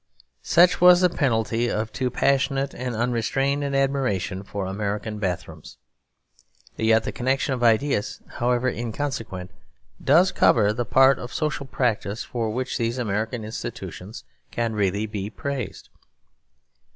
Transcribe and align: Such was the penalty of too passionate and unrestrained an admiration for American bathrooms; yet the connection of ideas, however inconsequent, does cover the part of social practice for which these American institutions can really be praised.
Such 0.41 0.81
was 0.81 1.01
the 1.01 1.11
penalty 1.11 1.69
of 1.69 1.93
too 1.93 2.09
passionate 2.09 2.73
and 2.73 2.95
unrestrained 2.95 3.63
an 3.63 3.75
admiration 3.75 4.41
for 4.41 4.65
American 4.65 5.19
bathrooms; 5.19 5.77
yet 6.75 7.03
the 7.03 7.11
connection 7.11 7.53
of 7.53 7.61
ideas, 7.61 8.19
however 8.39 8.67
inconsequent, 8.67 9.51
does 10.03 10.31
cover 10.31 10.73
the 10.73 10.85
part 10.85 11.19
of 11.19 11.31
social 11.31 11.67
practice 11.67 12.23
for 12.23 12.49
which 12.49 12.79
these 12.79 12.97
American 12.97 13.45
institutions 13.45 14.23
can 14.49 14.73
really 14.73 15.05
be 15.05 15.29
praised. 15.29 15.89